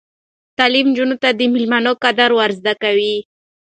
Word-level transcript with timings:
تعلیم 0.57 0.87
نجونو 0.91 1.15
ته 1.23 1.29
د 1.33 1.41
میلمنو 1.53 1.91
قدر 2.03 2.29
ور 2.37 2.51
زده 2.59 2.73
کوي. 2.83 3.15